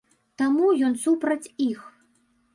[0.41, 1.87] Таму ён супраць іх.